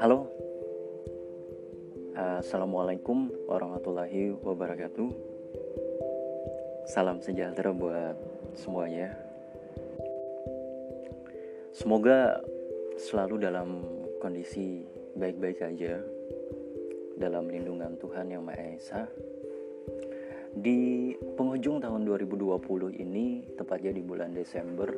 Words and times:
Halo, 0.00 0.24
Assalamualaikum 2.16 3.28
warahmatullahi 3.44 4.32
wabarakatuh. 4.40 5.12
Salam 6.88 7.20
sejahtera 7.20 7.76
buat 7.76 8.16
semuanya. 8.56 9.12
Semoga 11.76 12.40
selalu 12.96 13.44
dalam 13.44 13.84
kondisi 14.24 14.88
baik-baik 15.12 15.60
aja 15.60 16.00
dalam 17.20 17.52
lindungan 17.52 18.00
Tuhan 18.00 18.32
Yang 18.32 18.44
Maha 18.48 18.64
Esa. 18.72 19.02
Di 20.56 21.12
penghujung 21.36 21.84
tahun 21.84 22.08
2020 22.08 22.96
ini, 22.96 23.44
tepatnya 23.60 23.92
di 23.92 24.00
bulan 24.00 24.32
Desember, 24.32 24.88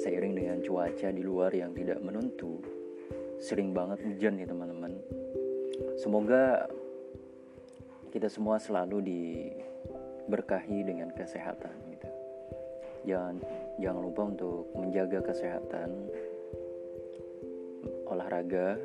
seiring 0.00 0.32
dengan 0.32 0.58
cuaca 0.64 1.08
di 1.12 1.20
luar 1.20 1.52
yang 1.52 1.76
tidak 1.76 2.00
menentu 2.00 2.64
sering 3.44 3.76
banget 3.76 4.00
hujan 4.00 4.40
nih 4.40 4.48
teman-teman. 4.48 4.92
Semoga 6.00 6.64
kita 8.08 8.32
semua 8.32 8.56
selalu 8.56 9.04
diberkahi 9.04 10.80
dengan 10.86 11.12
kesehatan 11.12 11.76
gitu. 11.92 12.08
Jangan 13.04 13.36
jangan 13.76 14.00
lupa 14.00 14.22
untuk 14.32 14.72
menjaga 14.72 15.20
kesehatan 15.20 16.08
olahraga 18.08 18.80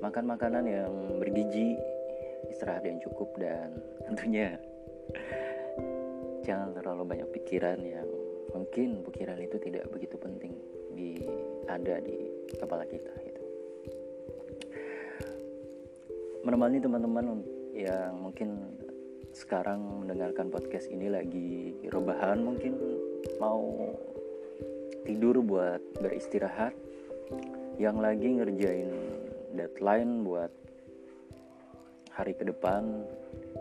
makan 0.00 0.24
makanan 0.26 0.64
yang 0.64 0.92
bergizi 1.20 1.76
istirahat 2.48 2.86
yang 2.86 3.02
cukup 3.04 3.28
dan 3.36 3.76
tentunya 4.08 4.56
jangan 6.46 6.72
terlalu 6.72 7.04
banyak 7.04 7.28
pikiran 7.36 7.78
yang 7.84 8.08
mungkin 8.50 9.04
pikiran 9.06 9.38
itu 9.38 9.56
tidak 9.62 9.86
begitu 9.92 10.16
penting 10.16 10.54
di 10.96 11.22
ada 11.70 12.02
di 12.02 12.16
kepala 12.58 12.82
kita 12.88 13.12
gitu. 13.22 13.42
Menemani 16.42 16.80
teman-teman 16.80 17.44
yang 17.76 18.16
mungkin 18.16 18.80
sekarang 19.30 20.02
mendengarkan 20.02 20.50
podcast 20.50 20.90
ini 20.90 21.06
lagi 21.06 21.78
rebahan 21.86 22.42
mungkin 22.42 22.74
mau 23.38 23.94
tidur 25.06 25.38
buat 25.44 25.78
beristirahat 26.02 26.74
yang 27.78 28.02
lagi 28.02 28.36
ngerjain 28.36 28.90
deadline 29.54 30.26
buat 30.26 30.50
hari 32.10 32.34
ke 32.34 32.42
depan 32.42 33.06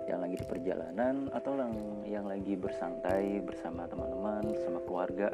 yang 0.09 0.25
lagi 0.25 0.41
di 0.41 0.45
perjalanan 0.45 1.29
atau 1.33 1.53
yang, 1.53 1.73
yang 2.05 2.25
lagi 2.25 2.57
bersantai 2.57 3.41
bersama 3.45 3.85
teman-teman, 3.85 4.41
bersama 4.49 4.79
keluarga. 4.85 5.29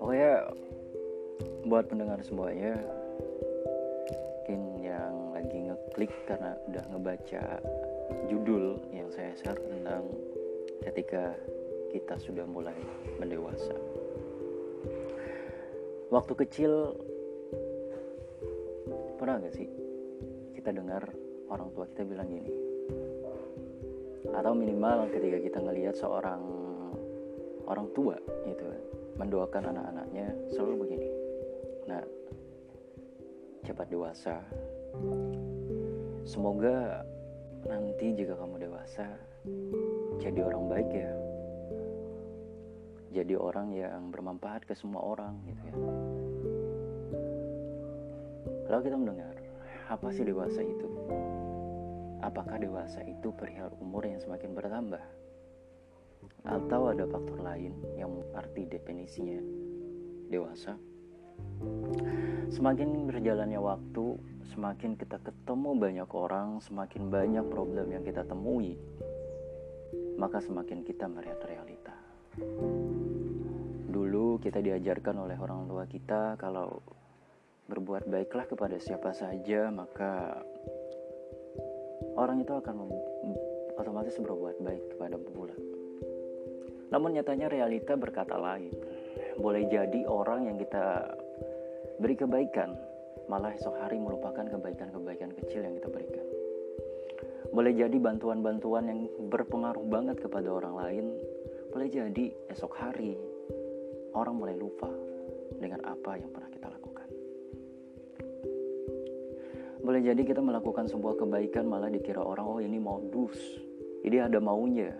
Pokoknya 0.00 0.34
buat 1.68 1.84
pendengar 1.88 2.20
semuanya, 2.24 2.76
mungkin 4.44 4.60
yang 4.84 5.14
lagi 5.32 5.58
ngeklik 5.68 6.12
karena 6.28 6.56
udah 6.68 6.84
ngebaca 6.92 7.44
judul 8.28 8.80
yang 8.92 9.08
saya 9.12 9.32
share 9.40 9.60
tentang 9.60 10.04
ketika 10.84 11.32
kita 11.92 12.14
sudah 12.20 12.44
mulai 12.44 12.76
mendewasa. 13.16 13.72
Waktu 16.12 16.32
kecil 16.44 16.72
pernah 19.16 19.40
gak 19.40 19.56
sih 19.56 19.68
kita 20.52 20.76
dengar 20.76 21.23
orang 21.54 21.70
tua 21.70 21.86
kita 21.86 22.02
bilang 22.02 22.26
gini. 22.26 22.50
Atau 24.34 24.52
minimal 24.58 25.06
ketika 25.14 25.38
kita 25.38 25.58
ngelihat 25.62 25.94
seorang 25.94 26.42
orang 27.70 27.86
tua 27.94 28.18
gitu 28.44 28.66
mendoakan 29.14 29.70
anak-anaknya 29.70 30.34
selalu 30.50 30.74
begini. 30.84 31.08
Nah 31.86 32.02
cepat 33.62 33.86
dewasa. 33.88 34.42
Semoga 36.26 37.06
nanti 37.64 38.12
jika 38.12 38.34
kamu 38.36 38.68
dewasa 38.68 39.06
jadi 40.18 40.40
orang 40.42 40.64
baik 40.66 40.90
ya. 40.90 41.12
Jadi 43.14 43.38
orang 43.38 43.70
yang 43.70 44.10
bermanfaat 44.10 44.66
ke 44.66 44.74
semua 44.74 45.06
orang 45.06 45.38
gitu 45.46 45.62
ya. 45.70 45.74
Kalau 48.66 48.80
kita 48.82 48.96
mendengar 48.98 49.34
apa 49.84 50.08
sih 50.10 50.24
dewasa 50.24 50.64
itu 50.64 50.88
apakah 52.24 52.56
dewasa 52.56 53.04
itu 53.04 53.28
perihal 53.36 53.68
umur 53.84 54.08
yang 54.08 54.16
semakin 54.16 54.56
bertambah? 54.56 55.04
Atau 56.48 56.88
ada 56.88 57.04
faktor 57.04 57.40
lain 57.44 57.76
yang 58.00 58.12
arti 58.32 58.64
definisinya 58.64 59.40
dewasa? 60.32 60.76
Semakin 62.48 63.08
berjalannya 63.08 63.60
waktu, 63.60 64.16
semakin 64.56 64.96
kita 64.96 65.20
ketemu 65.20 65.70
banyak 65.76 66.10
orang, 66.16 66.60
semakin 66.64 67.12
banyak 67.12 67.44
problem 67.52 67.92
yang 67.92 68.04
kita 68.04 68.24
temui, 68.24 68.76
maka 70.16 70.40
semakin 70.40 70.80
kita 70.84 71.04
melihat 71.08 71.40
realita. 71.44 71.96
Dulu 73.88 74.40
kita 74.40 74.64
diajarkan 74.64 75.28
oleh 75.28 75.36
orang 75.36 75.68
tua 75.68 75.84
kita 75.84 76.40
kalau 76.40 76.80
berbuat 77.64 78.04
baiklah 78.08 78.44
kepada 78.44 78.76
siapa 78.76 79.16
saja, 79.16 79.72
maka 79.72 80.44
orang 82.14 82.42
itu 82.42 82.52
akan 82.54 82.90
otomatis 83.78 84.16
berbuat 84.18 84.62
baik 84.62 84.84
kepada 84.94 85.18
bulan. 85.18 85.58
Namun 86.94 87.18
nyatanya 87.18 87.50
realita 87.50 87.98
berkata 87.98 88.38
lain. 88.38 88.70
Boleh 89.34 89.66
jadi 89.66 90.06
orang 90.06 90.46
yang 90.46 90.56
kita 90.62 91.10
beri 91.98 92.14
kebaikan, 92.14 92.78
malah 93.26 93.50
esok 93.50 93.74
hari 93.82 93.98
melupakan 93.98 94.46
kebaikan-kebaikan 94.46 95.34
kecil 95.42 95.66
yang 95.66 95.74
kita 95.74 95.90
berikan. 95.90 96.26
Boleh 97.50 97.74
jadi 97.74 97.96
bantuan-bantuan 97.98 98.90
yang 98.90 99.00
berpengaruh 99.30 99.86
banget 99.86 100.22
kepada 100.22 100.50
orang 100.50 100.74
lain, 100.74 101.06
boleh 101.74 101.88
jadi 101.90 102.30
esok 102.50 102.74
hari 102.78 103.18
orang 104.14 104.38
mulai 104.38 104.54
lupa 104.54 104.90
dengan 105.58 105.82
apa 105.86 106.18
yang 106.18 106.30
pernah 106.30 106.50
kita 106.50 106.66
lakukan. 106.70 106.83
Boleh 109.84 110.00
jadi 110.00 110.24
kita 110.24 110.40
melakukan 110.40 110.88
sebuah 110.88 111.20
kebaikan 111.20 111.68
malah 111.68 111.92
dikira 111.92 112.24
orang, 112.24 112.48
oh 112.48 112.56
ini 112.56 112.80
modus. 112.80 113.36
Ini 114.00 114.24
ada 114.24 114.40
maunya. 114.40 114.96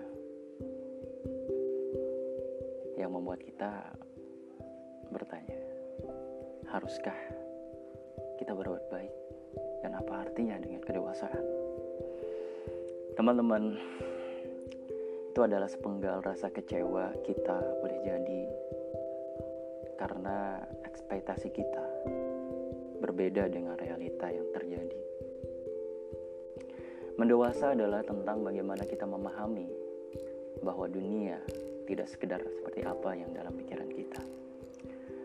Yang 3.01 3.11
membuat 3.17 3.41
kita 3.41 3.81
bertanya, 5.09 5.57
haruskah 6.69 7.17
kita 8.37 8.53
berbuat 8.53 8.85
baik? 8.93 9.15
Dan 9.81 9.97
apa 9.97 10.29
artinya 10.29 10.61
dengan 10.61 10.85
kedewasaan? 10.85 11.45
Teman-teman, 13.17 13.81
itu 15.33 15.41
adalah 15.41 15.67
sepenggal 15.67 16.21
rasa 16.21 16.53
kecewa 16.53 17.09
kita 17.25 17.57
boleh 17.81 17.99
jadi 18.05 18.43
karena 19.97 20.61
ekspektasi 20.85 21.49
kita 21.51 21.85
berbeda 23.01 23.49
dengan 23.51 23.75
realita 24.25 24.41
yang 24.41 24.49
terjadi. 24.57 25.01
Mendewasa 27.21 27.77
adalah 27.77 28.03
tentang 28.03 28.43
bagaimana 28.43 28.83
kita 28.89 29.05
memahami 29.07 29.69
bahwa 30.65 30.89
dunia 30.89 31.39
tidak 31.85 32.09
sekedar 32.09 32.41
seperti 32.41 32.81
apa 32.83 33.13
yang 33.15 33.31
dalam 33.37 33.53
pikiran 33.55 33.91
kita. 33.93 34.23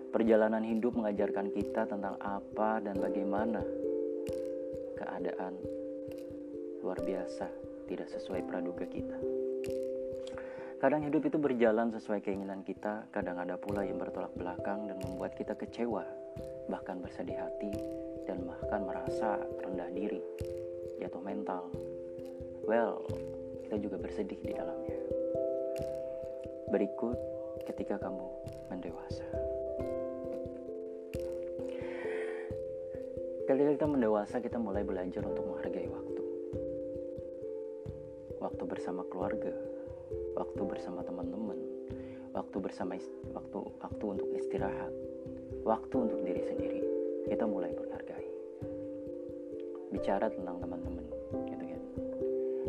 Perjalanan 0.10 0.66
hidup 0.66 0.98
mengajarkan 1.00 1.48
kita 1.54 1.88
tentang 1.88 2.20
apa 2.20 2.84
dan 2.84 2.98
bagaimana 3.00 3.62
keadaan 5.00 5.54
luar 6.84 7.00
biasa 7.00 7.48
tidak 7.88 8.10
sesuai 8.12 8.44
praduga 8.46 8.86
kita. 8.86 9.18
Kadang 10.80 11.04
hidup 11.04 11.28
itu 11.28 11.36
berjalan 11.36 11.92
sesuai 11.92 12.24
keinginan 12.24 12.64
kita, 12.64 13.12
kadang 13.12 13.36
ada 13.36 13.60
pula 13.60 13.84
yang 13.84 14.00
bertolak 14.00 14.32
belakang 14.40 14.88
dan 14.88 14.96
membuat 15.04 15.36
kita 15.36 15.52
kecewa 15.52 16.19
bahkan 16.70 17.02
bersedih 17.02 17.36
hati, 17.36 17.74
dan 18.30 18.46
bahkan 18.46 18.86
merasa 18.86 19.42
rendah 19.66 19.90
diri, 19.90 20.22
jatuh 21.02 21.20
mental. 21.20 21.66
Well, 22.70 23.02
kita 23.66 23.82
juga 23.82 23.98
bersedih 23.98 24.38
di 24.46 24.54
dalamnya. 24.54 25.02
Berikut 26.70 27.18
ketika 27.66 27.98
kamu 27.98 28.26
mendewasa. 28.70 29.26
Ketika 33.50 33.70
kita 33.82 33.88
mendewasa, 33.90 34.38
kita 34.38 34.62
mulai 34.62 34.86
belajar 34.86 35.26
untuk 35.26 35.42
menghargai 35.50 35.90
waktu. 35.90 36.24
Waktu 38.38 38.64
bersama 38.70 39.02
keluarga, 39.10 39.50
waktu 40.38 40.62
bersama 40.70 41.02
teman-teman, 41.02 41.58
waktu 42.38 42.58
bersama 42.62 42.94
waktu 43.34 43.58
waktu 43.82 44.06
untuk 44.06 44.30
istirahat, 44.38 44.94
waktu 45.70 45.96
untuk 46.02 46.20
diri 46.26 46.42
sendiri. 46.42 46.82
Kita 47.30 47.46
mulai 47.46 47.70
menghargai. 47.78 48.30
Bicara 49.94 50.26
tentang 50.34 50.58
teman-teman 50.58 51.06
gitu 51.46 51.64
kan. 51.70 51.82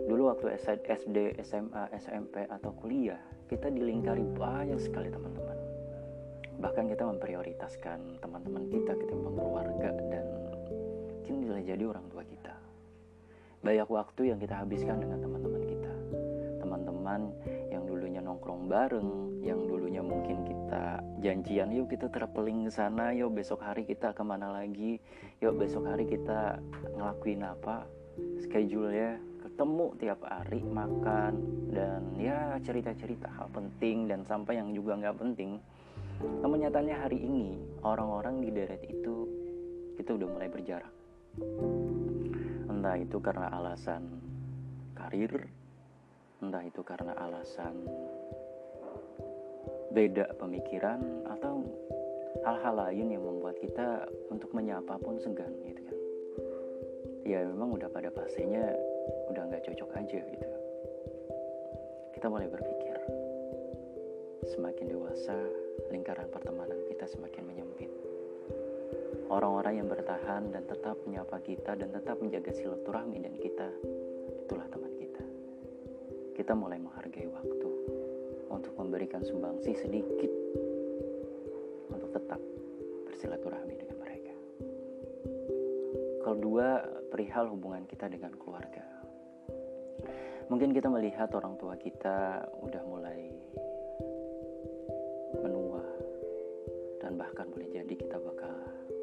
Dulu 0.05 0.23
waktu 0.29 0.61
SD 0.61 1.41
SMA 1.41 1.97
SMP 1.97 2.45
atau 2.45 2.77
kuliah 2.77 3.21
kita 3.49 3.73
dilingkari 3.73 4.21
banyak 4.37 4.77
sekali 4.77 5.09
teman-teman. 5.09 5.57
Bahkan 6.61 6.93
kita 6.93 7.09
memprioritaskan 7.09 8.21
teman-teman 8.21 8.69
kita 8.69 8.93
ketimbang 8.93 9.33
keluarga 9.33 9.91
dan 10.13 10.25
mungkin 11.25 11.35
bisa 11.41 11.57
jadi 11.65 11.85
orang 11.89 12.05
tua 12.13 12.21
kita. 12.29 12.53
Banyak 13.65 13.89
waktu 13.89 14.23
yang 14.29 14.39
kita 14.41 14.61
habiskan 14.61 15.01
dengan 15.01 15.25
teman-teman 15.25 15.63
kita. 15.65 15.93
Teman-teman 16.61 17.33
yang 17.73 17.89
dulunya 18.11 18.27
nongkrong 18.27 18.67
bareng 18.67 19.09
yang 19.47 19.71
dulunya 19.71 20.03
mungkin 20.03 20.43
kita 20.43 20.99
janjian 21.23 21.71
yuk 21.71 21.95
kita 21.95 22.11
terpeling 22.11 22.67
ke 22.67 22.73
sana 22.75 23.15
yuk 23.15 23.31
besok 23.31 23.63
hari 23.63 23.87
kita 23.87 24.11
ke 24.11 24.23
mana 24.27 24.51
lagi 24.51 24.99
yuk 25.39 25.55
besok 25.55 25.87
hari 25.87 26.11
kita 26.11 26.59
ngelakuin 26.99 27.47
apa 27.47 27.87
schedule 28.43 28.91
ya 28.91 29.15
ketemu 29.47 29.95
tiap 30.03 30.27
hari 30.27 30.59
makan 30.59 31.39
dan 31.71 32.03
ya 32.19 32.59
cerita-cerita 32.67 33.31
hal 33.31 33.47
penting 33.55 34.11
dan 34.11 34.27
sampai 34.27 34.59
yang 34.59 34.75
juga 34.75 34.99
nggak 34.99 35.15
penting 35.23 35.63
namun 36.43 36.67
nyatanya 36.67 37.07
hari 37.07 37.23
ini 37.23 37.63
orang-orang 37.87 38.43
di 38.43 38.51
deret 38.51 38.83
itu 38.91 39.31
kita 40.03 40.19
udah 40.19 40.29
mulai 40.35 40.51
berjarak. 40.51 40.95
Entah 42.67 42.97
itu 42.99 43.17
karena 43.23 43.55
alasan 43.55 44.05
karir, 44.99 45.49
entah 46.41 46.65
itu 46.65 46.81
karena 46.81 47.13
alasan 47.21 47.85
beda 49.93 50.33
pemikiran 50.41 51.01
atau 51.29 51.61
hal-hal 52.47 52.75
lain 52.89 53.13
yang 53.13 53.25
membuat 53.27 53.61
kita 53.61 54.09
untuk 54.33 54.49
menyapa 54.57 54.97
pun 54.97 55.21
segan 55.21 55.53
gitu 55.69 55.83
kan. 55.85 55.99
Ya 57.29 57.45
memang 57.45 57.77
udah 57.77 57.93
pada 57.93 58.09
pasenya 58.09 58.73
udah 59.29 59.43
nggak 59.53 59.69
cocok 59.69 59.91
aja 60.01 60.21
gitu. 60.25 60.49
Kita 62.17 62.27
mulai 62.33 62.49
berpikir 62.49 62.97
semakin 64.49 64.87
dewasa 64.89 65.37
lingkaran 65.93 66.33
pertemanan 66.33 66.81
kita 66.89 67.05
semakin 67.05 67.45
menyempit. 67.45 67.93
Orang-orang 69.31 69.85
yang 69.85 69.89
bertahan 69.93 70.51
dan 70.51 70.67
tetap 70.67 70.99
menyapa 71.07 71.39
kita 71.45 71.79
dan 71.79 71.93
tetap 71.95 72.19
menjaga 72.19 72.51
silaturahmi 72.51 73.23
dan 73.23 73.35
kita, 73.39 73.69
itulah 74.43 74.67
teman 74.75 74.90
kita. 76.41 76.57
Mulai 76.57 76.81
menghargai 76.81 77.29
waktu 77.29 77.69
untuk 78.49 78.73
memberikan 78.81 79.21
sumbangsi 79.21 79.77
sedikit 79.77 80.33
untuk 81.93 82.11
tetap 82.17 82.41
bersilaturahmi 83.05 83.77
dengan 83.77 83.97
mereka. 84.01 84.35
Kalau 86.25 86.37
dua, 86.41 86.81
perihal 87.13 87.53
hubungan 87.53 87.85
kita 87.85 88.09
dengan 88.09 88.33
keluarga. 88.41 88.83
Mungkin 90.49 90.73
kita 90.73 90.89
melihat 90.89 91.31
orang 91.37 91.61
tua 91.61 91.77
kita 91.77 92.49
udah 92.65 92.83
mulai 92.89 93.31
bahkan 97.21 97.47
boleh 97.51 97.69
jadi 97.69 97.95
kita 97.97 98.17
bakal 98.23 98.55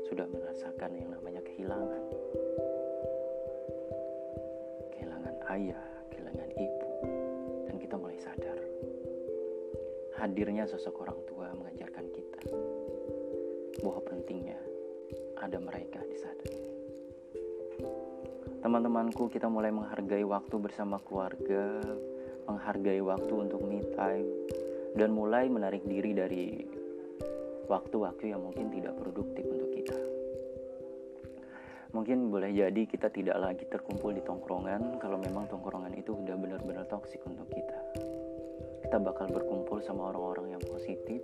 sudah 0.09 0.25
merasakan 0.31 0.93
yang 0.93 1.09
namanya 1.13 1.41
kehilangan 1.41 2.03
kehilangan 4.93 5.35
ayah 5.53 5.96
hadirnya 10.17 10.65
sosok 10.65 11.05
orang 11.05 11.19
tua 11.29 11.47
mengajarkan 11.53 12.05
kita 12.11 12.41
bahwa 13.85 14.01
pentingnya 14.05 14.59
ada 15.37 15.61
mereka 15.61 16.01
di 16.09 16.17
saat 16.17 16.37
ini 16.45 16.61
teman-temanku 18.65 19.29
kita 19.29 19.45
mulai 19.45 19.69
menghargai 19.69 20.25
waktu 20.25 20.55
bersama 20.57 20.97
keluarga 21.05 21.79
menghargai 22.47 23.03
waktu 23.03 23.33
untuk 23.33 23.61
me 23.61 23.83
time 23.93 24.27
dan 24.97 25.13
mulai 25.13 25.45
menarik 25.45 25.85
diri 25.85 26.11
dari 26.15 26.45
waktu-waktu 27.67 28.31
yang 28.31 28.41
mungkin 28.41 28.71
tidak 28.71 28.95
produktif 28.95 29.45
untuk 29.45 29.69
kita. 29.75 29.99
Mungkin 31.91 32.31
boleh 32.31 32.51
jadi 32.51 32.81
kita 32.87 33.11
tidak 33.11 33.37
lagi 33.39 33.63
terkumpul 33.67 34.11
di 34.15 34.23
tongkrongan 34.23 34.99
kalau 34.99 35.19
memang 35.19 35.47
tongkrongan 35.47 35.95
itu 35.95 36.15
udah 36.15 36.35
benar-benar 36.35 36.83
toksik 36.87 37.21
untuk 37.23 37.47
kita. 37.51 37.76
Kita 38.87 39.03
bakal 39.03 39.27
berkumpul 39.35 39.83
sama 39.83 40.15
orang-orang 40.15 40.55
yang 40.55 40.63
positif, 40.63 41.19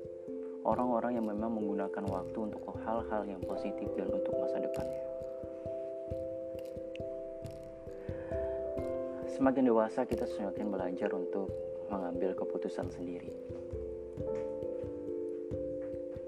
orang-orang 0.68 1.16
yang 1.16 1.32
memang 1.32 1.56
menggunakan 1.56 2.04
waktu 2.12 2.52
untuk 2.52 2.60
hal-hal 2.84 3.24
yang 3.24 3.40
positif 3.40 3.88
dan 3.96 4.12
untuk 4.12 4.36
masa 4.36 4.60
depannya. 4.60 5.04
Semakin 9.32 9.64
dewasa 9.64 10.04
kita 10.04 10.28
semakin 10.28 10.76
belajar 10.76 11.08
untuk 11.16 11.48
mengambil 11.88 12.36
keputusan 12.36 12.92
sendiri 12.92 13.32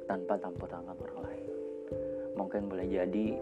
tanpa 0.07 0.39
campur 0.39 0.71
tangan 0.71 0.95
orang 0.95 1.19
lain. 1.19 1.45
Mungkin 2.39 2.71
boleh 2.71 2.87
jadi 2.87 3.35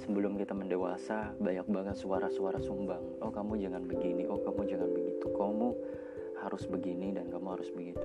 sebelum 0.00 0.40
kita 0.40 0.56
mendewasa 0.56 1.36
banyak 1.36 1.68
banget 1.68 1.96
suara-suara 2.00 2.56
sumbang. 2.56 3.04
Oh 3.20 3.28
kamu 3.28 3.60
jangan 3.68 3.84
begini, 3.84 4.24
oh 4.24 4.40
kamu 4.40 4.64
jangan 4.64 4.88
begitu, 4.96 5.28
kamu 5.28 5.68
harus 6.44 6.68
begini 6.68 7.16
dan 7.16 7.32
kamu 7.32 7.56
harus 7.56 7.72
begitu. 7.72 8.04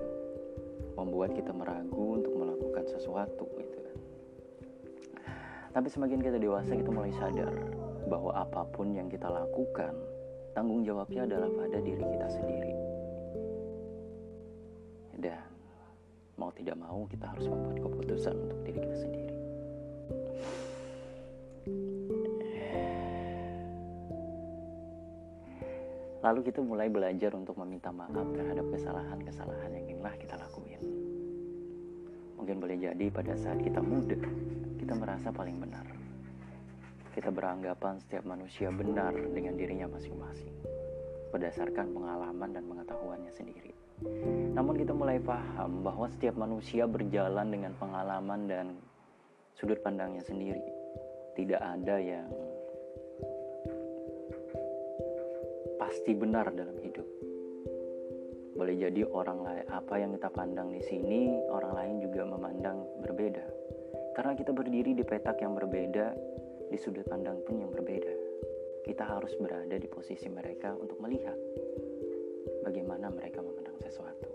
Membuat 0.96 1.36
kita 1.36 1.52
meragu 1.52 2.16
untuk 2.16 2.32
melakukan 2.34 2.84
sesuatu 2.88 3.44
gitu 3.60 3.78
kan. 3.84 3.96
Tapi 5.70 5.88
semakin 5.92 6.18
kita 6.18 6.40
dewasa 6.40 6.74
kita 6.74 6.90
mulai 6.90 7.12
sadar 7.14 7.52
bahwa 8.08 8.34
apa 8.34 8.66
pun 8.74 8.96
yang 8.96 9.06
kita 9.06 9.28
lakukan 9.30 9.94
tanggung 10.56 10.82
jawabnya 10.82 11.28
adalah 11.28 11.46
pada 11.52 11.78
diri 11.78 12.02
kita 12.02 12.28
sendiri. 12.32 12.74
Dan 15.20 15.46
mau 16.40 16.50
tidak 16.56 16.76
mau 16.80 17.04
kita 17.06 17.28
harus 17.28 17.46
membuat 17.46 17.76
keputusan 17.84 18.34
untuk 18.34 18.58
diri 18.64 18.80
kita 18.80 18.96
sendiri 18.96 19.29
lalu 26.20 26.40
kita 26.46 26.60
mulai 26.60 26.88
belajar 26.92 27.32
untuk 27.32 27.56
meminta 27.60 27.88
maaf 27.90 28.26
terhadap 28.36 28.66
kesalahan-kesalahan 28.72 29.70
yang 29.76 29.84
ingin 29.96 29.98
kita 30.20 30.36
lakuin 30.36 30.82
mungkin 32.36 32.56
boleh 32.60 32.76
jadi 32.76 33.06
pada 33.12 33.32
saat 33.36 33.60
kita 33.60 33.80
muda 33.80 34.20
kita 34.80 34.92
merasa 34.96 35.28
paling 35.32 35.56
benar 35.60 35.84
kita 37.16 37.28
beranggapan 37.32 37.98
setiap 38.00 38.24
manusia 38.28 38.70
benar 38.70 39.12
dengan 39.12 39.58
dirinya 39.58 39.90
masing-masing 39.90 40.60
berdasarkan 41.30 41.94
pengalaman 41.94 42.50
dan 42.50 42.64
pengetahuannya 42.66 43.32
sendiri. 43.32 43.72
Namun 44.54 44.74
kita 44.74 44.90
mulai 44.90 45.22
paham 45.22 45.86
bahwa 45.86 46.10
setiap 46.10 46.34
manusia 46.34 46.84
berjalan 46.90 47.46
dengan 47.48 47.72
pengalaman 47.78 48.50
dan 48.50 48.66
sudut 49.54 49.78
pandangnya 49.80 50.22
sendiri. 50.26 50.62
Tidak 51.38 51.60
ada 51.62 51.96
yang 52.02 52.26
pasti 55.90 56.14
benar 56.14 56.54
dalam 56.54 56.78
hidup. 56.78 57.02
Boleh 58.54 58.78
jadi 58.78 59.02
orang 59.10 59.42
lain 59.42 59.66
apa 59.66 59.98
yang 59.98 60.14
kita 60.14 60.30
pandang 60.30 60.70
di 60.70 60.78
sini, 60.86 61.34
orang 61.50 61.74
lain 61.74 61.94
juga 61.98 62.30
memandang 62.30 62.86
berbeda. 63.02 63.42
Karena 64.14 64.38
kita 64.38 64.54
berdiri 64.54 64.94
di 64.94 65.02
petak 65.02 65.42
yang 65.42 65.58
berbeda, 65.58 66.14
di 66.70 66.78
sudut 66.78 67.02
pandang 67.10 67.42
pun 67.42 67.58
yang 67.58 67.74
berbeda 67.74 68.30
kita 68.86 69.02
harus 69.02 69.34
berada 69.38 69.76
di 69.76 69.86
posisi 69.90 70.30
mereka 70.30 70.72
untuk 70.78 70.98
melihat 70.98 71.36
bagaimana 72.66 73.10
mereka 73.10 73.42
memandang 73.42 73.76
sesuatu. 73.82 74.30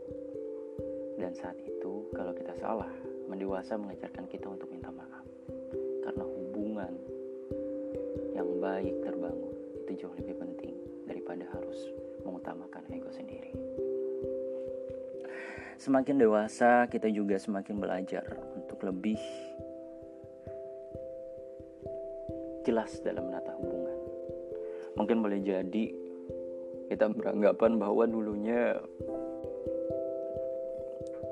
Dan 1.15 1.31
saat 1.35 1.55
itu, 1.63 2.11
kalau 2.11 2.35
kita 2.35 2.51
salah, 2.59 2.91
mendewasa 3.31 3.79
mengajarkan 3.79 4.27
kita 4.27 4.51
untuk 4.51 4.67
minta 4.71 4.91
maaf. 4.91 5.23
Karena 6.03 6.23
hubungan 6.23 6.93
yang 8.35 8.47
baik 8.59 8.95
terbangun 9.03 9.55
itu 9.87 10.05
jauh 10.05 10.15
lebih 10.19 10.35
penting 10.39 10.94
daripada 11.05 11.45
harus 11.53 11.79
mengutamakan 12.25 12.83
ego 12.91 13.09
sendiri. 13.13 13.53
Semakin 15.79 16.17
dewasa, 16.17 16.89
kita 16.89 17.07
juga 17.11 17.37
semakin 17.37 17.77
belajar 17.77 18.25
untuk 18.57 18.81
lebih 18.83 19.19
jelas 22.65 22.97
dalam 23.05 23.29
menata 23.29 23.53
hubungan 23.61 23.95
mungkin 24.97 25.21
boleh 25.21 25.39
jadi 25.43 25.85
kita 26.89 27.11
beranggapan 27.11 27.77
bahwa 27.77 28.03
dulunya 28.07 28.79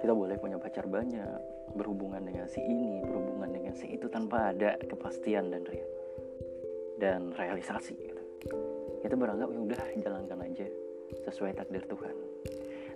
kita 0.04 0.12
boleh 0.12 0.36
punya 0.36 0.60
pacar 0.60 0.86
banyak 0.86 1.40
berhubungan 1.74 2.22
dengan 2.22 2.46
si 2.46 2.60
ini 2.62 3.02
berhubungan 3.02 3.50
dengan 3.50 3.74
si 3.74 3.88
itu 3.90 4.06
tanpa 4.12 4.52
ada 4.52 4.76
kepastian 4.84 5.50
dan 5.50 5.64
dan 7.00 7.20
realisasi 7.34 7.98
gitu. 7.98 8.24
Kita 9.04 9.20
beranggap 9.20 9.52
ya 9.52 9.60
udah 9.60 9.84
jalankan 10.00 10.40
aja 10.48 10.68
sesuai 11.28 11.54
takdir 11.60 11.84
Tuhan 11.86 12.16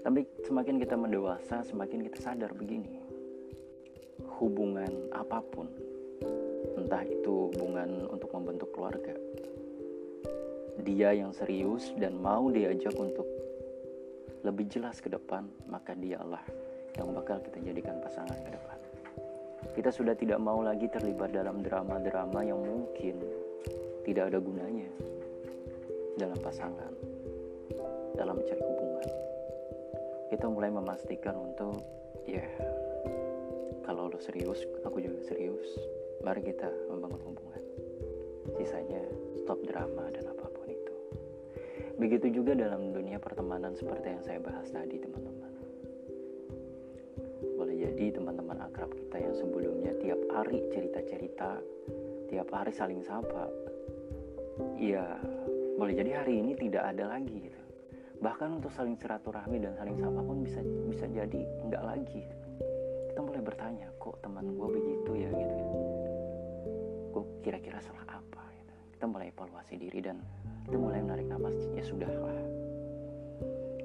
tapi 0.01 0.23
semakin 0.47 0.79
kita 0.79 0.95
mendewasa 0.95 1.61
semakin 1.67 2.07
kita 2.07 2.17
sadar 2.23 2.55
begini 2.55 3.03
hubungan 4.39 5.11
apa 5.11 5.43
pun 5.43 5.67
entah 6.79 7.03
itu 7.03 7.51
hubungan 7.53 8.07
untuk 8.07 8.31
membentuk 8.31 8.71
keluarga 8.71 9.13
dia 10.87 11.11
yang 11.11 11.35
serius 11.35 11.91
dan 11.99 12.15
mau 12.15 12.47
diajak 12.47 12.95
untuk 12.95 13.27
lebih 14.47 14.71
jelas 14.71 15.03
ke 15.03 15.11
depan, 15.11 15.43
maka 15.67 15.91
dialah 15.91 16.43
yang 16.95 17.11
bakal 17.11 17.41
kita 17.43 17.59
jadikan 17.59 17.99
pasangan 17.99 18.39
ke 18.47 18.49
depan. 18.55 18.79
Kita 19.75 19.89
sudah 19.91 20.15
tidak 20.15 20.39
mau 20.39 20.63
lagi 20.63 20.87
terlibat 20.87 21.35
dalam 21.35 21.59
drama-drama 21.59 22.45
yang 22.47 22.63
mungkin 22.63 23.19
tidak 24.07 24.31
ada 24.31 24.39
gunanya 24.39 24.87
dalam 26.17 26.37
pasangan, 26.41 26.93
dalam 28.17 28.41
mencari 28.41 28.61
hubungan. 28.65 29.09
Kita 30.33 30.49
mulai 30.49 30.73
memastikan 30.73 31.37
untuk, 31.37 31.77
ya, 32.25 32.43
kalau 33.85 34.09
lo 34.09 34.17
serius, 34.17 34.65
aku 34.81 34.97
juga 34.97 35.21
serius. 35.29 35.77
Mari 36.25 36.41
kita 36.41 36.67
membangun 36.89 37.21
hubungan. 37.31 37.63
Sisanya 38.57 38.99
stop 39.37 39.61
drama 39.69 40.09
dan 40.09 40.25
apa 40.33 40.49
pun 40.49 40.65
itu. 40.67 40.95
Begitu 42.01 42.41
juga 42.41 42.57
dalam 42.57 42.91
dunia 42.91 43.21
pertemanan 43.21 43.77
seperti 43.77 44.17
yang 44.17 44.23
saya 44.25 44.41
bahas 44.41 44.67
tadi, 44.73 44.97
teman-teman. 44.97 45.53
Boleh 47.53 47.77
jadi 47.77 48.17
teman-teman 48.17 48.57
akrab 48.65 48.89
kita 48.89 49.17
yang 49.21 49.33
sebelumnya 49.37 49.93
tiap 50.01 50.19
hari 50.33 50.65
cerita-cerita, 50.73 51.61
tiap 52.27 52.49
hari 52.49 52.73
saling 52.73 53.05
sapa, 53.05 53.47
ya 54.81 55.05
boleh 55.77 55.93
jadi 55.93 56.25
hari 56.25 56.41
ini 56.41 56.57
tidak 56.57 56.89
ada 56.89 57.05
lagi 57.05 57.37
gitu. 57.37 57.61
Bahkan 58.17 58.49
untuk 58.57 58.73
saling 58.73 58.97
silaturahmi 58.97 59.61
dan 59.61 59.77
saling 59.77 59.93
sapa 60.01 60.25
pun 60.25 60.41
bisa 60.41 60.57
bisa 60.89 61.05
jadi 61.05 61.41
enggak 61.61 61.83
lagi. 61.85 62.25
Kita 63.13 63.21
mulai 63.21 63.45
bertanya, 63.45 63.87
kok 64.01 64.17
teman 64.25 64.57
gue 64.57 64.67
begitu 64.73 65.11
ya 65.13 65.29
gitu 65.29 65.53
ya. 65.53 65.69
Gue 67.13 67.23
kira-kira 67.45 67.77
salah 67.77 68.09
apa 68.09 68.41
gitu. 68.57 68.73
Kita 68.97 69.05
mulai 69.05 69.29
evaluasi 69.29 69.77
diri 69.77 70.01
dan 70.01 70.17
kita 70.65 70.81
mulai 70.81 70.97
menarik 71.05 71.29
nafas, 71.29 71.69
ya 71.77 71.83
sudahlah. 71.85 72.41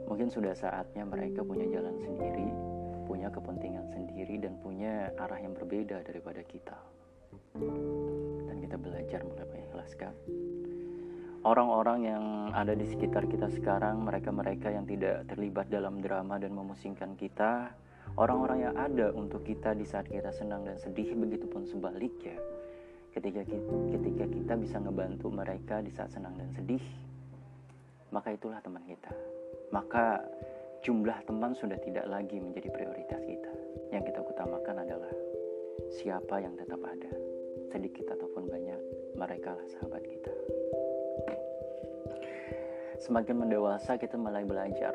Mungkin 0.09 0.33
sudah 0.33 0.57
saatnya 0.57 1.05
mereka 1.05 1.45
punya 1.45 1.69
jalan 1.69 1.97
sendiri, 2.01 2.49
punya 3.05 3.29
kepentingan 3.29 3.85
sendiri 3.93 4.41
dan 4.41 4.57
punya 4.65 5.13
arah 5.21 5.41
yang 5.41 5.53
berbeda 5.53 6.01
daripada 6.09 6.41
kita. 6.41 6.77
Dan 8.49 8.57
kita 8.65 8.81
belajar 8.81 9.21
mulai 9.29 9.45
mengikhlaskan 9.45 10.13
orang-orang 11.43 11.99
yang 12.07 12.25
ada 12.55 12.73
di 12.75 12.87
sekitar 12.87 13.27
kita 13.27 13.51
sekarang, 13.51 14.07
mereka-mereka 14.07 14.71
yang 14.71 14.87
tidak 14.87 15.27
terlibat 15.27 15.67
dalam 15.69 15.99
drama 15.99 16.39
dan 16.39 16.55
memusingkan 16.55 17.19
kita, 17.19 17.75
orang-orang 18.15 18.71
yang 18.71 18.75
ada 18.79 19.11
untuk 19.15 19.43
kita 19.43 19.75
di 19.75 19.83
saat 19.83 20.07
kita 20.07 20.31
senang 20.31 20.63
dan 20.63 20.79
sedih, 20.79 21.15
begitupun 21.19 21.67
sebaliknya. 21.67 22.39
Ketika 23.13 23.45
kita, 23.45 23.75
ketika 23.93 24.25
kita 24.25 24.55
bisa 24.57 24.77
ngebantu 24.81 25.29
mereka 25.29 25.85
di 25.85 25.93
saat 25.93 26.09
senang 26.15 26.33
dan 26.39 26.49
sedih, 26.55 26.81
maka 28.09 28.33
itulah 28.33 28.63
teman 28.65 28.81
kita. 28.89 29.13
Maka 29.69 30.25
jumlah 30.81 31.21
teman 31.29 31.53
sudah 31.53 31.77
tidak 31.85 32.09
lagi 32.09 32.41
menjadi 32.41 32.73
prioritas 32.73 33.21
kita. 33.21 33.53
Yang 33.93 34.13
kita 34.13 34.21
utamakan 34.25 34.77
adalah 34.81 35.13
siapa 35.93 36.41
yang 36.41 36.57
tetap 36.57 36.81
ada, 36.81 37.13
sedikit 37.69 38.17
ataupun 38.17 38.49
banyak, 38.49 38.81
mereka 39.21 39.53
lah 39.53 39.67
sahabat 39.77 40.01
kita. 40.09 40.33
Semakin 43.03 43.43
mendewasa 43.43 43.99
kita 43.99 44.15
mulai 44.15 44.47
belajar 44.47 44.95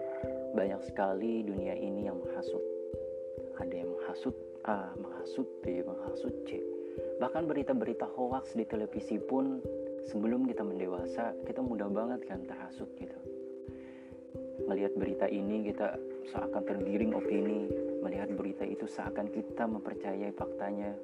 banyak 0.56 0.80
sekali 0.88 1.44
dunia 1.44 1.76
ini 1.76 2.08
yang 2.08 2.16
menghasut. 2.24 2.64
Ada 3.60 3.84
yang 3.84 3.92
menghasut 3.92 4.36
A, 4.64 4.96
menghasut 4.96 5.44
B, 5.60 5.84
menghasut 5.84 6.32
C. 6.48 6.64
Bahkan 7.20 7.52
berita-berita 7.52 8.08
hoax 8.16 8.56
di 8.56 8.64
televisi 8.64 9.20
pun 9.20 9.60
sebelum 10.08 10.48
kita 10.48 10.64
mendewasa 10.64 11.36
kita 11.44 11.60
mudah 11.60 11.92
banget 11.92 12.24
kan 12.32 12.48
terhasut 12.48 12.88
gitu. 12.96 13.20
Melihat 14.72 14.96
berita 14.96 15.28
ini 15.28 15.68
kita 15.68 16.00
seakan 16.32 16.64
tergiring 16.64 17.12
opini, 17.12 17.68
melihat 18.00 18.32
berita 18.40 18.64
itu 18.64 18.88
seakan 18.88 19.28
kita 19.36 19.68
mempercayai 19.68 20.32
faktanya, 20.32 20.96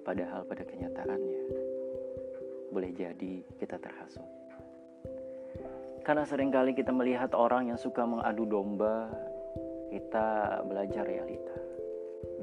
padahal 0.00 0.48
pada 0.48 0.64
kenyataannya 0.64 1.40
boleh 2.72 2.90
jadi 2.96 3.44
kita 3.60 3.76
terhasut. 3.76 4.37
Karena 6.08 6.24
sering 6.24 6.48
kali 6.48 6.72
kita 6.72 6.88
melihat 6.88 7.36
orang 7.36 7.68
yang 7.68 7.76
suka 7.76 8.00
mengadu 8.08 8.48
domba, 8.48 9.12
kita 9.92 10.56
belajar 10.64 11.04
realita. 11.04 11.52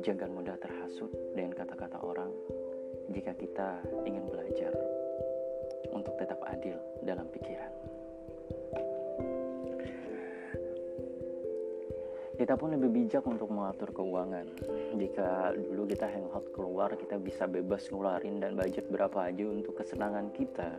Jangan 0.05 0.29
mudah 0.37 0.53
terhasut 0.61 1.09
dengan 1.33 1.57
kata-kata 1.57 1.97
orang 1.97 2.29
jika 3.09 3.33
kita 3.33 3.81
ingin 4.05 4.21
belajar 4.29 4.69
untuk 5.89 6.13
tetap 6.13 6.37
adil 6.45 6.77
dalam 7.01 7.25
pikiran. 7.33 7.73
Kita 12.37 12.53
pun 12.61 12.69
lebih 12.69 12.93
bijak 12.93 13.25
untuk 13.25 13.49
mengatur 13.49 13.89
keuangan. 13.97 14.45
Jika 14.93 15.57
dulu 15.57 15.89
kita 15.89 16.05
hangout 16.05 16.53
keluar, 16.53 16.93
kita 16.93 17.17
bisa 17.17 17.49
bebas 17.49 17.89
ngeluarin 17.89 18.37
dan 18.37 18.53
budget 18.53 18.85
berapa 18.93 19.25
aja 19.25 19.41
untuk 19.49 19.73
kesenangan 19.81 20.29
kita 20.37 20.77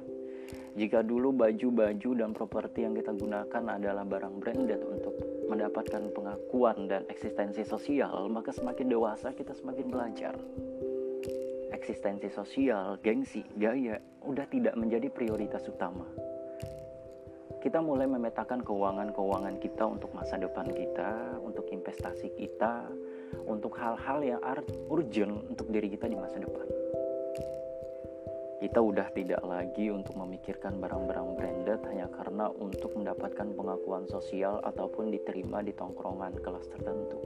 jika 0.76 1.00
dulu 1.00 1.32
baju-baju 1.32 2.10
dan 2.12 2.30
properti 2.36 2.84
yang 2.84 2.92
kita 2.92 3.16
gunakan 3.16 3.64
adalah 3.80 4.04
barang 4.04 4.34
branded 4.38 4.80
untuk 4.84 5.14
mendapatkan 5.48 6.12
pengakuan 6.12 6.84
dan 6.84 7.02
eksistensi 7.08 7.64
sosial, 7.64 8.28
maka 8.28 8.52
semakin 8.52 8.86
dewasa 8.92 9.32
kita 9.32 9.56
semakin 9.56 9.86
belajar. 9.88 10.34
Eksistensi 11.72 12.28
sosial, 12.28 13.00
gengsi, 13.00 13.40
gaya, 13.56 13.96
udah 14.28 14.46
tidak 14.52 14.76
menjadi 14.76 15.08
prioritas 15.08 15.64
utama. 15.64 16.04
Kita 17.64 17.82
mulai 17.82 18.06
memetakan 18.06 18.62
keuangan-keuangan 18.62 19.56
kita 19.58 19.84
untuk 19.88 20.12
masa 20.14 20.38
depan 20.38 20.70
kita, 20.70 21.40
untuk 21.42 21.66
investasi 21.72 22.30
kita, 22.38 22.86
untuk 23.48 23.74
hal-hal 23.80 24.22
yang 24.22 24.40
urgent 24.92 25.50
untuk 25.50 25.66
diri 25.72 25.90
kita 25.90 26.06
di 26.06 26.14
masa 26.14 26.38
depan 26.38 26.75
kita 28.56 28.80
udah 28.80 29.12
tidak 29.12 29.44
lagi 29.44 29.92
untuk 29.92 30.16
memikirkan 30.16 30.80
barang-barang 30.80 31.28
branded 31.36 31.80
hanya 31.92 32.08
karena 32.08 32.48
untuk 32.56 32.96
mendapatkan 32.96 33.52
pengakuan 33.52 34.08
sosial 34.08 34.64
ataupun 34.64 35.12
diterima 35.12 35.60
di 35.60 35.76
tongkrongan 35.76 36.40
kelas 36.40 36.64
tertentu. 36.72 37.20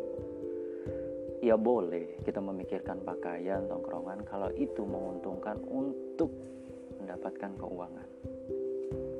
Ya 1.40 1.54
boleh 1.54 2.20
kita 2.26 2.42
memikirkan 2.42 3.06
pakaian 3.06 3.64
tongkrongan 3.70 4.26
kalau 4.26 4.50
itu 4.58 4.82
menguntungkan 4.82 5.56
untuk 5.70 6.34
mendapatkan 6.99 7.54
keuangan. 7.56 8.08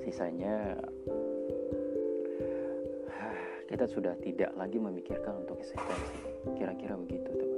Sisanya 0.03 0.75
kita 3.71 3.87
sudah 3.87 4.19
tidak 4.19 4.51
lagi 4.59 4.83
memikirkan 4.83 5.47
untuk 5.47 5.63
eksistensi. 5.63 6.19
Kira-kira 6.59 6.99
begitu 6.99 7.31
teman. 7.39 7.50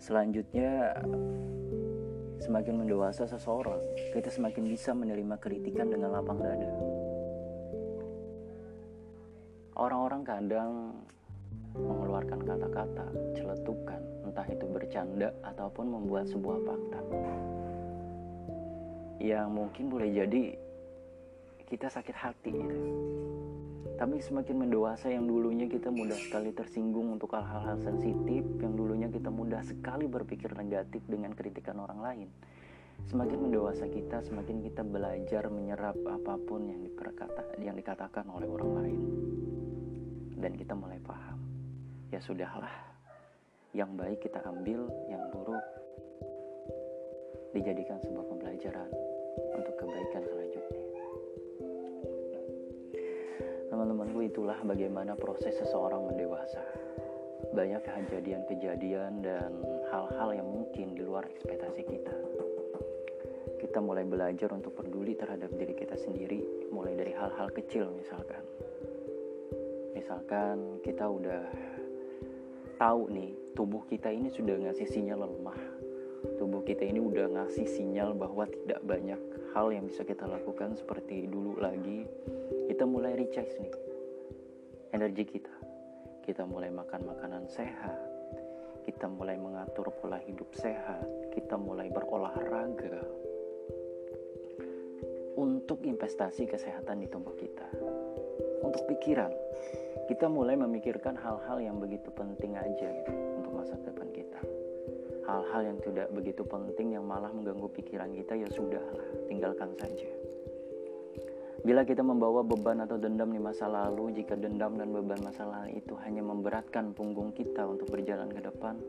Selanjutnya, 0.00 0.96
semakin 2.40 2.72
mendewasa 2.80 3.28
seseorang, 3.28 3.84
kita 4.16 4.32
semakin 4.32 4.64
bisa 4.64 4.96
menerima 4.96 5.36
kritikan 5.36 5.92
dengan 5.92 6.16
lapang 6.16 6.40
dada. 6.40 6.72
Orang-orang 9.76 10.24
kadang 10.24 10.72
mengeluarkan 11.76 12.40
kata-kata, 12.48 13.06
celetukan, 13.36 14.00
entah 14.24 14.48
itu 14.48 14.64
bercanda 14.72 15.36
ataupun 15.44 15.92
membuat 15.92 16.32
sebuah 16.32 16.58
fakta. 16.64 17.00
Yang 19.20 19.48
mungkin 19.52 19.84
boleh 19.92 20.08
jadi 20.16 20.56
kita 21.70 21.86
sakit 21.86 22.16
hati 22.18 22.50
gitu. 22.50 22.78
Tapi 23.94 24.18
semakin 24.18 24.66
mendewasa 24.66 25.12
yang 25.12 25.28
dulunya 25.30 25.70
kita 25.70 25.92
mudah 25.92 26.18
sekali 26.18 26.50
tersinggung 26.50 27.14
untuk 27.14 27.36
hal-hal 27.36 27.78
sensitif, 27.78 28.42
yang 28.58 28.74
dulunya 28.74 29.06
kita 29.06 29.30
mudah 29.30 29.62
sekali 29.62 30.10
berpikir 30.10 30.50
negatif 30.56 31.04
dengan 31.06 31.30
kritikan 31.30 31.78
orang 31.78 32.00
lain. 32.02 32.28
Semakin 33.06 33.38
mendewasa 33.38 33.86
kita, 33.86 34.24
semakin 34.26 34.66
kita 34.66 34.82
belajar 34.82 35.46
menyerap 35.52 35.94
apa 36.10 36.34
pun 36.42 36.66
yang 36.66 36.80
diperkata, 36.82 37.54
yang 37.62 37.76
dikatakan 37.78 38.26
oleh 38.32 38.48
orang 38.50 38.72
lain. 38.82 39.00
Dan 40.40 40.56
kita 40.56 40.74
mulai 40.74 40.98
paham. 40.98 41.38
Ya 42.10 42.18
sudahlah. 42.18 42.72
Yang 43.76 43.90
baik 43.94 44.18
kita 44.26 44.42
ambil, 44.42 44.90
yang 45.06 45.22
buruk 45.30 45.62
dijadikan 47.52 48.00
sebuah 48.02 48.26
pembelajaran 48.26 48.90
untuk 49.54 49.74
kebaikan 49.78 50.22
selanjutnya 50.26 50.49
teman-temanku 53.70 54.26
itulah 54.26 54.58
bagaimana 54.66 55.14
proses 55.14 55.54
seseorang 55.62 56.02
mendewasa. 56.10 56.58
Banyak 57.54 57.86
kejadian-kejadian 57.86 59.22
dan 59.22 59.62
hal-hal 59.94 60.34
yang 60.34 60.48
mungkin 60.50 60.98
di 60.98 61.02
luar 61.06 61.24
ekspektasi 61.30 61.86
kita. 61.86 62.14
Kita 63.62 63.78
mulai 63.78 64.02
belajar 64.02 64.50
untuk 64.50 64.74
peduli 64.74 65.14
terhadap 65.14 65.54
diri 65.54 65.78
kita 65.78 65.94
sendiri, 65.94 66.42
mulai 66.74 66.98
dari 66.98 67.14
hal-hal 67.14 67.46
kecil 67.54 67.94
misalkan. 67.94 68.42
Misalkan 69.94 70.82
kita 70.82 71.06
udah 71.06 71.42
tahu 72.74 73.06
nih, 73.14 73.30
tubuh 73.54 73.86
kita 73.86 74.10
ini 74.10 74.34
sudah 74.34 74.58
ngasih 74.66 74.90
sinyal 74.90 75.30
lemah. 75.30 75.60
Tubuh 76.42 76.66
kita 76.66 76.82
ini 76.82 76.98
udah 76.98 77.30
ngasih 77.38 77.70
sinyal 77.70 78.18
bahwa 78.18 78.50
tidak 78.50 78.82
banyak 78.82 79.20
hal 79.54 79.70
yang 79.70 79.86
bisa 79.86 80.02
kita 80.02 80.26
lakukan 80.26 80.74
seperti 80.74 81.30
dulu 81.30 81.58
lagi 81.58 82.06
kita 82.80 82.88
mulai 82.88 83.12
recharge 83.12 83.60
nih. 83.60 83.76
Energi 84.96 85.36
kita. 85.36 85.52
Kita 86.24 86.48
mulai 86.48 86.72
makan 86.72 87.12
makanan 87.12 87.44
sehat. 87.52 87.92
Kita 88.88 89.04
mulai 89.04 89.36
mengatur 89.36 89.92
pola 90.00 90.16
hidup 90.16 90.48
sehat. 90.56 91.04
Kita 91.28 91.60
mulai 91.60 91.92
berolahraga. 91.92 93.04
Untuk 95.36 95.84
investasi 95.84 96.48
kesehatan 96.48 97.04
di 97.04 97.08
tubuh 97.12 97.36
kita. 97.36 97.68
Untuk 98.64 98.88
pikiran. 98.88 99.28
Kita 100.08 100.32
mulai 100.32 100.56
memikirkan 100.56 101.20
hal-hal 101.20 101.60
yang 101.60 101.76
begitu 101.84 102.08
penting 102.16 102.56
aja 102.56 102.88
gitu 102.96 103.12
untuk 103.12 103.60
masa 103.60 103.76
depan 103.84 104.08
kita. 104.08 104.40
Hal-hal 105.28 105.68
yang 105.68 105.78
tidak 105.84 106.08
begitu 106.16 106.48
penting 106.48 106.96
yang 106.96 107.04
malah 107.04 107.28
mengganggu 107.28 107.68
pikiran 107.76 108.08
kita 108.16 108.40
ya 108.40 108.48
sudahlah 108.48 109.04
tinggalkan 109.28 109.68
saja 109.76 110.19
Bila 111.60 111.84
kita 111.84 112.00
membawa 112.00 112.40
beban 112.40 112.80
atau 112.80 112.96
dendam 112.96 113.28
di 113.28 113.36
masa 113.36 113.68
lalu, 113.68 114.16
jika 114.16 114.32
dendam 114.32 114.80
dan 114.80 114.96
beban 114.96 115.20
masa 115.20 115.44
lalu 115.44 115.76
itu 115.76 115.92
hanya 116.00 116.24
memberatkan 116.24 116.96
punggung 116.96 117.36
kita 117.36 117.68
untuk 117.68 117.84
berjalan 117.92 118.32
ke 118.32 118.40
depan, 118.40 118.80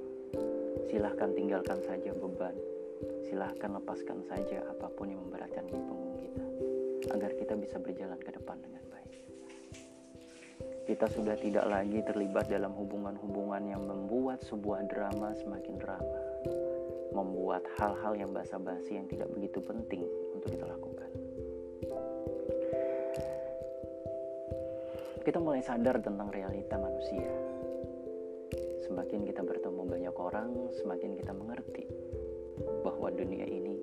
silahkan 0.87 1.35
tinggalkan 1.35 1.83
saja 1.83 2.15
beban. 2.15 2.55
Silahkan 3.27 3.75
lepaskan 3.75 4.23
saja 4.23 4.63
apa 4.71 4.87
pun 4.93 5.11
yang 5.11 5.19
memberatkan 5.19 5.67
di 5.67 5.73
punggung 5.73 6.15
kita, 6.21 6.43
agar 7.11 7.31
kita 7.35 7.53
bisa 7.59 7.75
berjalan 7.75 8.19
ke 8.21 8.31
depan 8.31 8.55
dengan 8.63 8.83
baik. 8.87 9.11
Kita 10.87 11.05
sudah 11.11 11.35
tidak 11.39 11.65
lagi 11.67 11.99
terlibat 12.07 12.47
dalam 12.47 12.71
hubungan-hubungan 12.71 13.63
yang 13.67 13.83
membuat 13.83 14.43
sebuah 14.47 14.87
drama 14.87 15.35
semakin 15.39 15.75
drama, 15.75 16.19
membuat 17.11 17.67
hal-hal 17.79 18.15
yang 18.15 18.31
basa-basi 18.31 18.95
yang 18.95 19.07
tidak 19.11 19.27
begitu 19.31 19.59
penting 19.59 20.07
untuk 20.35 20.55
kita 20.55 20.67
lakukan. 20.67 20.90
Kita 25.21 25.37
mulai 25.37 25.61
sadar 25.61 26.01
tentang 26.01 26.33
realita 26.33 26.81
manusia. 26.81 27.29
Semakin 28.89 29.21
kita 29.21 29.45
bertemu 29.45 29.81
banyak 29.85 30.15
orang, 30.17 30.49
semakin 30.81 31.13
kita 31.13 31.29
mengerti 31.29 31.85
bahwa 32.81 33.13
dunia 33.13 33.45
ini 33.45 33.77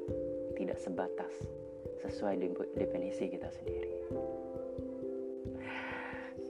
tidak 0.59 0.83
sebatas 0.83 1.30
sesuai 2.02 2.42
definisi 2.75 3.30
kita 3.30 3.47
sendiri. 3.54 3.95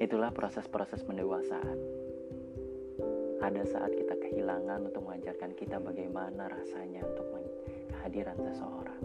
Itulah 0.00 0.32
proses-proses 0.32 1.04
pendewasaan. 1.04 1.78
Ada 3.44 3.62
saat 3.68 3.92
kita 3.92 4.16
kehilangan 4.18 4.88
untuk 4.88 5.04
mengajarkan 5.04 5.52
kita 5.52 5.76
bagaimana 5.78 6.48
rasanya 6.48 7.04
untuk 7.04 7.28
kehadiran 7.92 8.40
seseorang. 8.40 9.02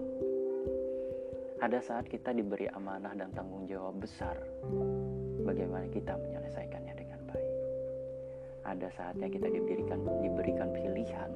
Ada 1.60 1.80
saat 1.84 2.06
kita 2.08 2.32
diberi 2.32 2.72
amanah 2.72 3.16
dan 3.16 3.32
tanggung 3.36 3.68
jawab 3.68 4.00
besar 4.00 4.36
bagaimana 5.44 5.86
kita 5.92 6.16
menyelesaikannya 6.16 6.94
dengan 6.96 7.20
baik. 7.28 7.52
Ada 8.64 8.88
saatnya 8.96 9.28
kita 9.28 9.48
diberikan 9.52 10.00
diberikan 10.24 10.72
pilihan 10.72 11.32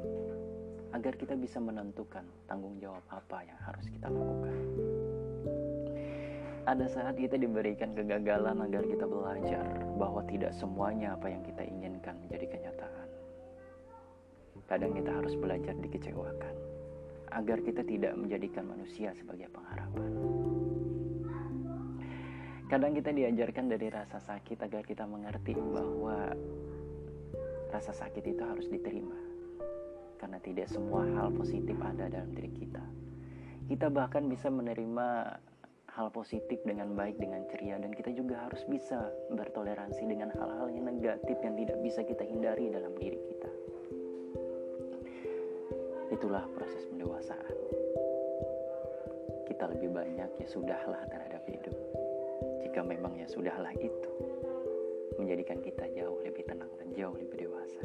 agar 0.95 1.13
kita 1.19 1.35
bisa 1.35 1.59
menentukan 1.59 2.23
tanggung 2.47 2.79
jawab 2.79 3.03
apa 3.11 3.43
yang 3.43 3.59
harus 3.61 3.85
kita 3.91 4.07
lakukan. 4.07 4.55
Ada 6.67 6.83
saat 6.91 7.15
kita 7.15 7.39
diberikan 7.39 7.95
kegagalan 7.95 8.59
agar 8.59 8.83
kita 8.83 9.07
belajar 9.07 9.63
bahwa 9.95 10.19
tidak 10.27 10.51
semuanya 10.51 11.15
apa 11.15 11.31
yang 11.31 11.39
kita 11.43 11.63
inginkan 11.63 12.19
menjadi 12.27 12.43
kenyataan. 12.51 13.07
Kadang 14.67 14.91
kita 14.91 15.11
harus 15.15 15.31
belajar 15.39 15.71
dikecewakan 15.79 16.55
agar 17.31 17.63
kita 17.63 17.87
tidak 17.87 18.13
menjadikan 18.19 18.67
manusia 18.67 19.15
sebagai 19.15 19.47
pengharapan. 19.47 20.36
Kadang 22.67 22.91
kita 22.99 23.15
diajarkan 23.15 23.71
dari 23.71 23.87
rasa 23.87 24.19
sakit 24.19 24.59
agar 24.59 24.83
kita 24.83 25.07
mengerti 25.07 25.55
bahwa 25.55 26.35
rasa 27.71 27.95
sakit 27.95 28.27
itu 28.27 28.43
harus 28.43 28.67
diterima. 28.67 29.15
Karena 30.19 30.35
tidak 30.43 30.67
semua 30.67 31.07
hal 31.15 31.31
positif 31.31 31.79
ada 31.79 32.11
dalam 32.11 32.27
diri 32.35 32.51
kita. 32.51 32.83
Kita 33.71 33.87
bahkan 33.87 34.27
bisa 34.27 34.51
menerima 34.51 35.07
hal 35.95 36.11
positif 36.11 36.59
dengan 36.67 36.91
baik, 36.91 37.15
dengan 37.15 37.47
ceria, 37.47 37.79
dan 37.79 37.95
kita 37.95 38.11
juga 38.11 38.43
harus 38.43 38.59
bisa 38.67 39.15
bertoleransi 39.31 40.03
dengan 40.03 40.27
hal-hal 40.35 40.67
yang 40.67 40.91
negatif 40.91 41.39
yang 41.39 41.55
tidak 41.55 41.79
bisa 41.79 42.03
kita 42.03 42.27
hindari 42.27 42.67
dalam 42.67 42.91
diri 42.99 43.15
kita. 43.31 43.51
Itulah 46.11 46.43
proses 46.51 46.83
pendewasaan. 46.91 47.55
Kita 49.47 49.71
lebih 49.71 49.95
banyak 49.95 50.29
ya 50.35 50.47
sudahlah 50.51 51.07
terhadap 51.07 51.47
hidup 51.47 51.86
jika 52.77 52.93
memang 52.93 53.17
ya 53.17 53.25
sudahlah 53.25 53.73
itu 53.73 54.11
menjadikan 55.17 55.57
kita 55.65 55.89
jauh 55.97 56.21
lebih 56.21 56.45
tenang 56.45 56.69
dan 56.77 56.93
jauh 56.93 57.17
lebih 57.17 57.49
dewasa. 57.49 57.81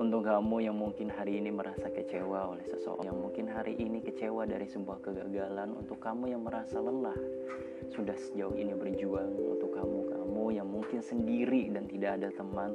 Untuk 0.00 0.24
kamu 0.24 0.64
yang 0.64 0.80
mungkin 0.80 1.12
hari 1.12 1.36
ini 1.36 1.52
merasa 1.52 1.92
kecewa 1.92 2.48
oleh 2.48 2.64
seseorang, 2.64 3.12
yang 3.12 3.20
mungkin 3.20 3.52
hari 3.52 3.76
ini 3.76 4.00
kecewa 4.00 4.48
dari 4.48 4.64
sebuah 4.64 5.04
kegagalan, 5.04 5.84
untuk 5.84 6.00
kamu 6.00 6.32
yang 6.32 6.48
merasa 6.48 6.80
lelah, 6.80 7.20
sudah 7.92 8.16
sejauh 8.16 8.56
ini 8.56 8.72
berjuang 8.72 9.36
untuk 9.36 9.68
kamu, 9.76 10.08
kamu 10.08 10.44
yang 10.56 10.64
mungkin 10.72 11.04
sendiri 11.04 11.68
dan 11.76 11.84
tidak 11.92 12.24
ada 12.24 12.32
teman, 12.32 12.72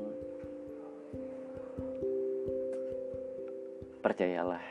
percayalah, 4.05 4.61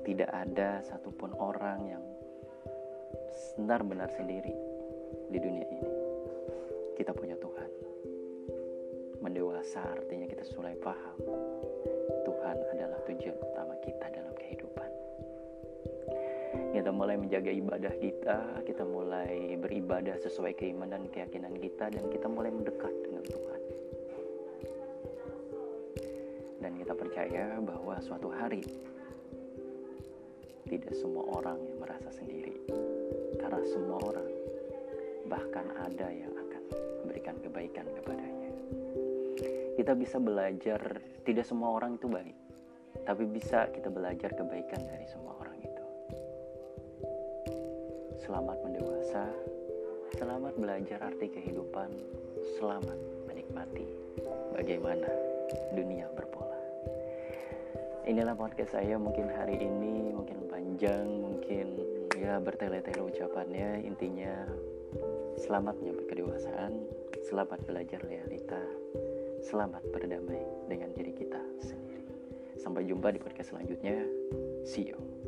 tidak 0.00 0.32
ada 0.32 0.80
satupun 0.80 1.36
orang 1.36 1.92
yang 1.92 2.02
benar-benar 3.56 4.08
sendiri 4.16 4.52
di 5.32 5.38
dunia 5.40 5.66
ini. 5.68 5.90
Kita 6.96 7.12
punya 7.16 7.36
Tuhan. 7.40 7.70
Mendewasa 9.22 9.80
artinya 9.80 10.26
kita 10.26 10.42
mulai 10.58 10.74
paham 10.82 11.16
Tuhan 12.26 12.56
adalah 12.74 12.98
tujuan 13.06 13.36
utama 13.38 13.74
kita 13.80 14.06
dalam 14.10 14.34
kehidupan. 14.34 14.90
Kita 16.72 16.90
mulai 16.90 17.16
menjaga 17.16 17.52
ibadah 17.54 17.94
kita, 18.02 18.38
kita 18.66 18.82
mulai 18.82 19.56
beribadah 19.56 20.18
sesuai 20.20 20.52
keimanan 20.58 21.06
dan 21.06 21.12
keyakinan 21.14 21.54
kita 21.56 21.88
dan 21.88 22.04
kita 22.10 22.26
mulai 22.28 22.50
mendekat 22.50 22.92
dengan 23.06 23.24
Tuhan. 23.24 23.60
Dan 26.62 26.72
kita 26.78 26.94
percaya 26.94 27.44
bahwa 27.62 27.94
suatu 28.02 28.28
hari 28.30 28.62
tidak 30.66 30.94
semua 30.96 31.26
orang 31.36 31.58
yang 31.62 31.78
merasa 31.84 32.08
sendiri 32.08 32.56
semua 33.60 34.00
orang. 34.00 34.30
Bahkan 35.28 35.66
ada 35.76 36.08
yang 36.08 36.32
akan 36.32 36.62
memberikan 37.04 37.36
kebaikan 37.44 37.86
kepadanya. 38.00 38.52
Kita 39.76 39.92
bisa 39.92 40.16
belajar 40.16 40.80
tidak 41.28 41.44
semua 41.44 41.76
orang 41.76 42.00
itu 42.00 42.08
baik. 42.08 42.36
Tapi 43.04 43.24
bisa 43.28 43.68
kita 43.72 43.92
belajar 43.92 44.32
kebaikan 44.32 44.80
dari 44.88 45.04
semua 45.10 45.36
orang 45.36 45.58
itu. 45.60 45.84
Selamat 48.22 48.56
mendewasa 48.64 49.26
selamat 50.16 50.54
belajar 50.54 51.02
arti 51.02 51.26
kehidupan 51.32 51.88
selamat 52.60 52.94
menikmati 53.26 53.82
bagaimana 54.54 55.08
dunia 55.74 56.06
berpola. 56.14 56.60
Inilah 58.06 58.38
podcast 58.38 58.76
saya 58.76 59.00
mungkin 59.00 59.26
hari 59.32 59.58
ini 59.58 60.14
mungkin 60.14 60.46
panjang 60.46 61.10
mungkin 61.10 61.81
ya 62.22 62.38
bertele-tele 62.38 63.02
ucapannya 63.02 63.82
intinya 63.82 64.46
selamat 65.42 65.74
menyampai 65.82 66.06
kedewasaan 66.06 66.86
selamat 67.26 67.58
belajar 67.66 67.98
realita 68.06 68.62
selamat 69.42 69.82
berdamai 69.90 70.38
dengan 70.70 70.94
diri 70.94 71.10
kita 71.10 71.42
sendiri. 71.58 72.06
Sampai 72.54 72.86
jumpa 72.86 73.10
di 73.10 73.18
podcast 73.18 73.50
selanjutnya. 73.50 74.06
See 74.62 74.86
you 74.86 75.21